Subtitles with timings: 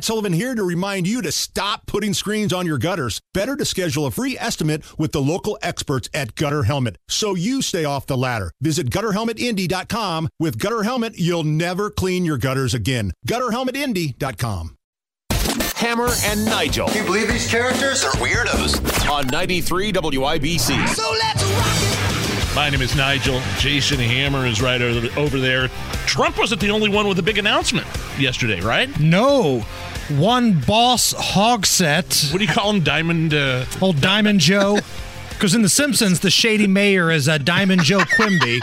[0.00, 3.20] Matt Sullivan here to remind you to stop putting screens on your gutters.
[3.34, 7.60] Better to schedule a free estimate with the local experts at Gutter Helmet so you
[7.60, 8.50] stay off the ladder.
[8.62, 10.30] Visit gutterhelmetindy.com.
[10.38, 13.12] With Gutter Helmet, you'll never clean your gutters again.
[13.28, 14.74] Gutterhelmetindy.com.
[15.76, 16.88] Hammer and Nigel.
[16.88, 19.10] Can you believe these characters are weirdos?
[19.10, 20.88] On 93 WIBC.
[20.88, 22.54] So let's rock it!
[22.54, 23.40] My name is Nigel.
[23.58, 25.68] Jason Hammer is right over there.
[26.06, 27.86] Trump wasn't the only one with a big announcement
[28.18, 28.98] yesterday, right?
[28.98, 29.64] No.
[30.10, 32.32] One boss Hogsett.
[32.32, 32.82] What do you call him?
[32.82, 33.32] Diamond.
[33.32, 33.64] Uh...
[33.80, 34.78] Old Diamond Joe.
[35.30, 38.60] Because in The Simpsons, the shady mayor is a uh, Diamond Joe Quimby.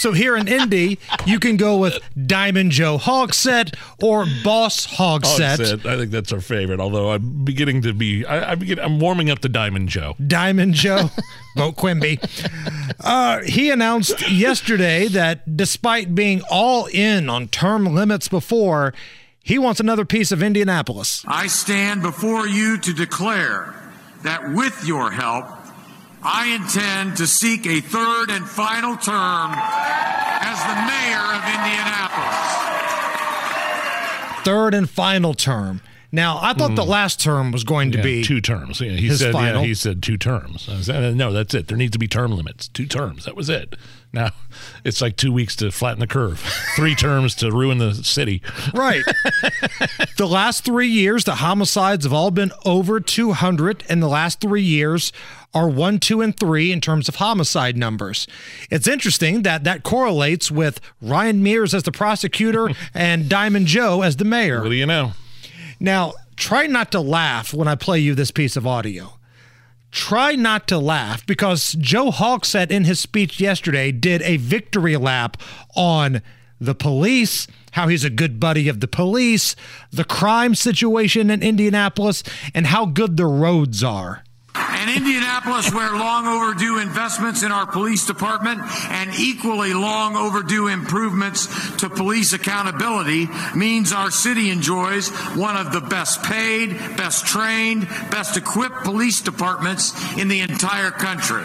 [0.00, 5.58] So here in Indy, you can go with Diamond Joe Hogsett or Boss Hogsett.
[5.58, 5.86] Hogsett.
[5.86, 6.80] I think that's our favorite.
[6.80, 10.16] Although I'm beginning to be, I, I begin, I'm warming up to Diamond Joe.
[10.26, 11.10] Diamond Joe,
[11.56, 12.18] vote Quimby.
[12.98, 18.94] Uh, he announced yesterday that despite being all in on term limits before,
[19.42, 21.24] he wants another piece of Indianapolis.
[21.26, 23.74] I stand before you to declare
[24.22, 25.46] that with your help
[26.22, 32.36] I intend to seek a third and final term as the mayor of Indianapolis.
[34.44, 35.80] Third and final term.
[36.12, 36.76] Now, I thought mm.
[36.76, 38.80] the last term was going to yeah, be two terms.
[38.80, 39.62] Yeah, he said final.
[39.62, 40.68] Yeah, he said two terms.
[40.84, 41.68] Said, no, that's it.
[41.68, 42.68] There needs to be term limits.
[42.68, 43.26] Two terms.
[43.26, 43.76] That was it.
[44.12, 44.30] Now,
[44.84, 46.40] it's like two weeks to flatten the curve.
[46.76, 48.42] Three terms to ruin the city.
[48.74, 49.04] Right.
[50.16, 53.84] the last three years, the homicides have all been over 200.
[53.88, 55.12] In the last three years,
[55.54, 58.26] are one, two, and three in terms of homicide numbers.
[58.70, 64.16] It's interesting that that correlates with Ryan Mears as the prosecutor and Diamond Joe as
[64.16, 64.62] the mayor.
[64.62, 65.12] What do you know?
[65.80, 69.14] Now, try not to laugh when I play you this piece of audio.
[69.90, 75.38] Try not to laugh because Joe Hogsett in his speech yesterday did a victory lap
[75.74, 76.22] on
[76.60, 79.56] the police, how he's a good buddy of the police,
[79.90, 82.22] the crime situation in Indianapolis,
[82.54, 84.22] and how good the roads are.
[84.80, 91.76] And Indianapolis, where long overdue investments in our police department and equally long overdue improvements
[91.76, 98.38] to police accountability means our city enjoys one of the best paid, best trained, best
[98.38, 101.44] equipped police departments in the entire country.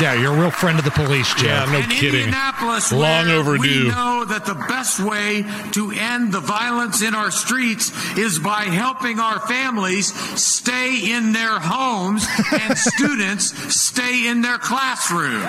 [0.00, 1.46] Yeah, you're a real friend of the police, Joe.
[1.46, 2.24] Yeah, no and kidding.
[2.24, 3.84] Indianapolis, Long overdue.
[3.84, 8.64] We know that the best way to end the violence in our streets is by
[8.64, 15.44] helping our families stay in their homes and students stay in their classrooms.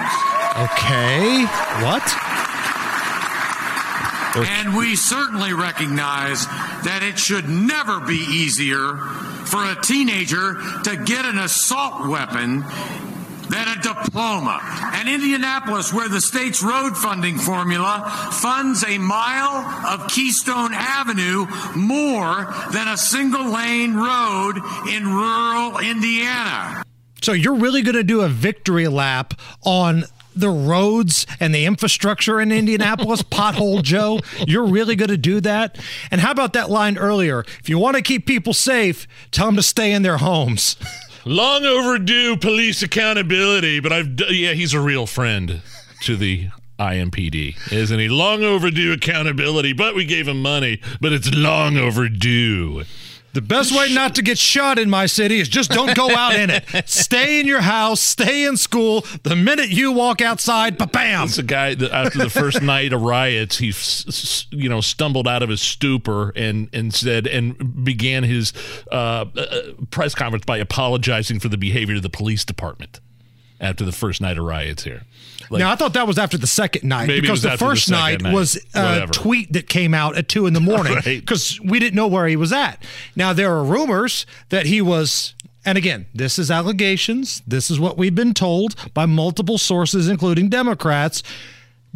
[0.56, 1.46] Okay.
[1.82, 2.06] What?
[4.38, 6.46] And we certainly recognize
[6.84, 8.98] that it should never be easier
[9.46, 12.64] for a teenager to get an assault weapon
[13.50, 14.60] than a diploma.
[14.94, 21.46] And Indianapolis, where the state's road funding formula funds a mile of Keystone Avenue
[21.76, 24.58] more than a single lane road
[24.90, 26.84] in rural Indiana.
[27.22, 30.06] So you're really going to do a victory lap on
[30.36, 34.20] the roads and the infrastructure in Indianapolis, pothole Joe.
[34.46, 35.80] You're really going to do that?
[36.12, 37.46] And how about that line earlier?
[37.60, 40.76] If you want to keep people safe, tell them to stay in their homes.
[41.28, 45.64] Long overdue police accountability, but I've yeah, he's a real friend
[46.02, 48.08] to the IMPD, isn't he?
[48.10, 52.84] Long overdue accountability, but we gave him money, but it's long overdue.
[53.36, 56.36] The best way not to get shot in my city is just don't go out
[56.36, 56.64] in it.
[56.86, 59.06] Stay in your house, stay in school.
[59.24, 61.26] The minute you walk outside, ba bam.
[61.26, 63.74] It's a guy that after the first night of riots, he
[64.52, 68.54] you know stumbled out of his stupor and and said and began his
[68.90, 73.02] uh, uh, press conference by apologizing for the behavior of the police department
[73.60, 75.04] after the first night of riots here.
[75.50, 78.22] Like, now I thought that was after the second night because the first the night,
[78.22, 81.70] night, was a tweet that came out at two in the morning because right.
[81.70, 82.84] we didn't know where he was at.
[83.16, 85.34] Now there are rumors that he was.
[85.68, 87.42] And again, this is allegations.
[87.48, 91.24] This is what we've been told by multiple sources, including Democrats.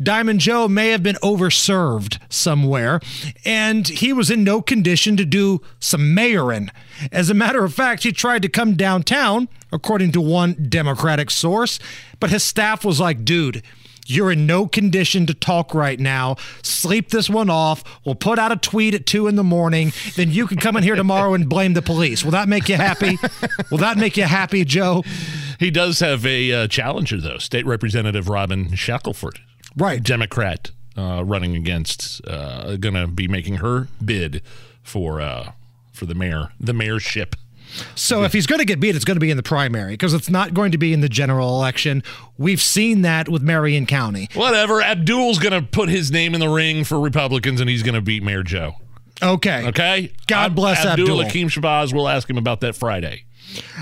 [0.01, 3.01] Diamond Joe may have been overserved somewhere,
[3.43, 6.69] and he was in no condition to do some mayoring.
[7.11, 11.79] As a matter of fact, he tried to come downtown, according to one Democratic source,
[12.19, 13.61] but his staff was like, dude,
[14.05, 16.37] you're in no condition to talk right now.
[16.63, 17.83] Sleep this one off.
[18.05, 19.91] We'll put out a tweet at two in the morning.
[20.15, 22.23] Then you can come in here tomorrow and blame the police.
[22.23, 23.19] Will that make you happy?
[23.69, 25.03] Will that make you happy, Joe?
[25.59, 27.37] He does have a uh, challenger, though.
[27.37, 29.39] State Representative Robin Shackleford
[29.75, 34.41] right, Democrat uh, running against, uh, going to be making her bid
[34.83, 35.51] for uh,
[35.93, 37.35] for the mayor, the mayorship.
[37.95, 40.13] So if he's going to get beat, it's going to be in the primary because
[40.15, 42.01] it's not going to be in the general election.
[42.37, 44.27] We've seen that with Marion County.
[44.33, 44.81] Whatever.
[44.81, 48.01] Abdul's going to put his name in the ring for Republicans, and he's going to
[48.01, 48.73] beat Mayor Joe.
[49.21, 49.67] Okay.
[49.67, 50.11] Okay.
[50.27, 51.23] God bless Abdul Abdul.
[51.25, 51.93] Hakim Shabazz.
[51.93, 53.25] We'll ask him about that Friday.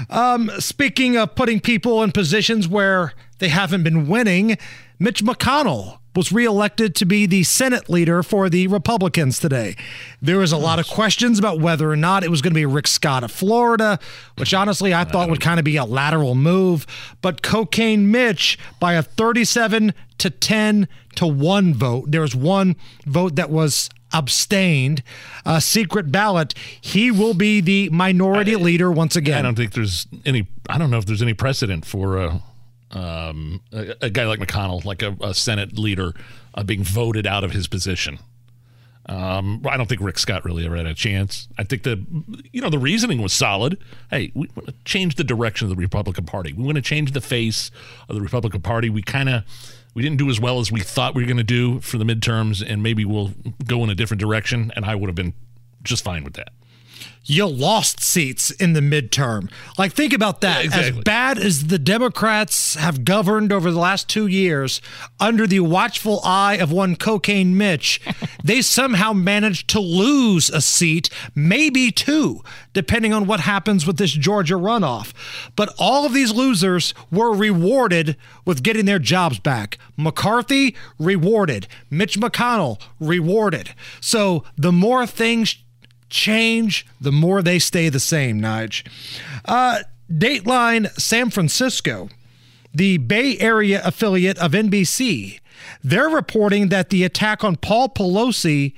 [0.09, 4.57] Um, speaking of putting people in positions where they haven't been winning,
[4.99, 9.75] Mitch McConnell was reelected to be the Senate leader for the Republicans today.
[10.19, 12.65] There was a lot of questions about whether or not it was going to be
[12.65, 13.99] Rick Scott of Florida,
[14.37, 16.87] which honestly I thought would kind of be a lateral move.
[17.21, 23.35] But Cocaine Mitch, by a 37 to 10 to 1 vote, there was one vote
[23.35, 25.03] that was abstained,
[25.45, 29.37] a secret ballot, he will be the minority leader once again.
[29.37, 30.47] I don't think there's any.
[30.67, 32.41] I don't know if there's any precedent for a,
[32.91, 36.13] um, a, a guy like McConnell, like a, a Senate leader,
[36.53, 38.19] uh, being voted out of his position.
[39.09, 41.47] Um, I don't think Rick Scott really ever had a chance.
[41.57, 42.05] I think the,
[42.51, 43.77] you know, the reasoning was solid.
[44.09, 46.51] Hey, we want to change the direction of the Republican Party.
[46.51, 47.71] We want to change the face
[48.09, 48.89] of the Republican Party.
[48.89, 49.43] We kind of,
[49.93, 52.03] we didn't do as well as we thought we were going to do for the
[52.03, 53.31] midterms, and maybe we'll
[53.65, 54.73] go in a different direction.
[54.75, 55.33] And I would have been
[55.83, 56.49] just fine with that.
[57.27, 59.51] You lost seats in the midterm.
[59.77, 60.59] Like, think about that.
[60.59, 60.99] Yeah, exactly.
[60.99, 64.81] As bad as the Democrats have governed over the last two years,
[65.19, 67.99] under the watchful eye of one cocaine Mitch,
[68.43, 72.41] they somehow managed to lose a seat, maybe two,
[72.71, 75.11] depending on what happens with this Georgia runoff.
[75.57, 78.15] But all of these losers were rewarded
[78.45, 79.77] with getting their jobs back.
[79.97, 81.67] McCarthy, rewarded.
[81.89, 83.71] Mitch McConnell, rewarded.
[83.99, 85.57] So the more things
[86.09, 88.85] change, the more they stay the same, Nige.
[89.45, 89.79] Uh,
[90.11, 92.09] Dateline San Francisco,
[92.73, 95.39] the Bay Area affiliate of NBC,
[95.83, 98.73] they're reporting that the attack on Paul Pelosi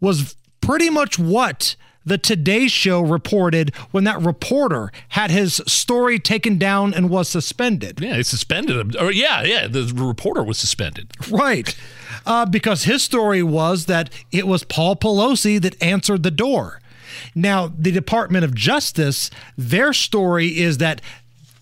[0.00, 6.58] was pretty much what the Today Show reported when that reporter had his story taken
[6.58, 8.00] down and was suspended.
[8.00, 8.92] Yeah, they suspended him.
[8.98, 11.12] Or yeah, yeah, the reporter was suspended.
[11.30, 11.74] Right.
[12.26, 16.80] Uh, because his story was that it was Paul Pelosi that answered the door.
[17.34, 21.00] Now, the Department of Justice, their story is that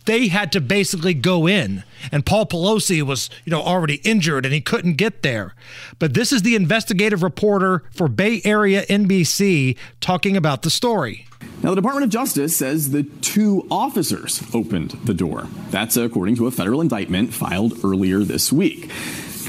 [0.06, 4.54] they had to basically go in and Paul Pelosi was, you know, already injured and
[4.54, 5.54] he couldn't get there.
[5.98, 11.26] But this is the investigative reporter for Bay Area NBC talking about the story.
[11.62, 15.46] Now, the Department of Justice says the two officers opened the door.
[15.70, 18.90] That's according to a federal indictment filed earlier this week.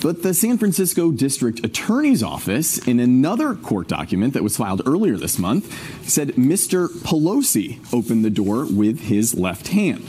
[0.01, 5.15] But the San Francisco District Attorney's Office, in another court document that was filed earlier
[5.15, 5.73] this month,
[6.07, 6.89] said Mr.
[6.89, 10.03] Pelosi opened the door with his left hand.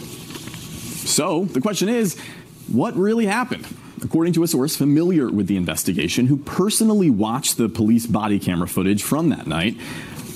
[1.05, 2.19] So the question is
[2.69, 3.67] what really happened?
[4.03, 8.69] According to a source familiar with the investigation who personally watched the police body camera
[8.69, 9.77] footage from that night,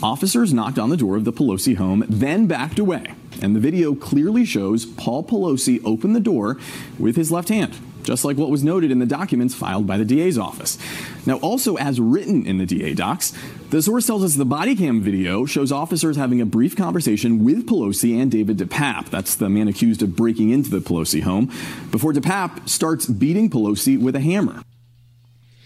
[0.02, 3.14] officers knocked on the door of the Pelosi home, then backed away.
[3.42, 6.58] And the video clearly shows Paul Pelosi open the door
[6.98, 10.04] with his left hand, just like what was noted in the documents filed by the
[10.04, 10.78] DA's office.
[11.26, 13.32] Now, also as written in the DA docs,
[13.70, 17.66] the source tells us the body cam video shows officers having a brief conversation with
[17.66, 19.10] Pelosi and David DePape.
[19.10, 21.46] That's the man accused of breaking into the Pelosi home,
[21.90, 24.62] before DePape starts beating Pelosi with a hammer.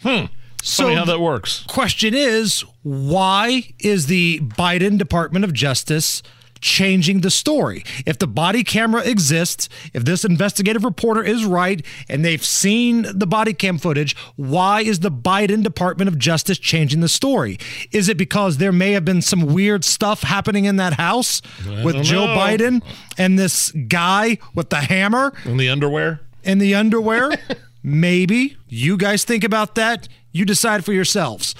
[0.02, 0.26] Hmm.
[0.62, 1.64] So Funny how that works.
[1.68, 6.22] Question is, why is the Biden Department of Justice
[6.62, 7.84] changing the story?
[8.06, 13.26] If the body camera exists, if this investigative reporter is right, and they've seen the
[13.26, 17.58] body cam footage, why is the Biden Department of Justice changing the story?
[17.90, 21.42] Is it because there may have been some weird stuff happening in that house
[21.84, 22.36] with Joe know.
[22.36, 22.82] Biden
[23.18, 25.34] and this guy with the hammer?
[25.44, 26.20] In the underwear.
[26.44, 27.32] in the underwear?
[27.82, 28.56] Maybe.
[28.68, 30.08] You guys think about that.
[30.30, 31.54] You decide for yourselves.